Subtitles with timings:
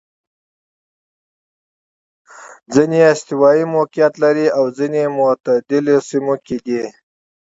[2.73, 6.81] ځیني یې استوايي موقعیت لري او ځیني معتدلو سیمو کې دي.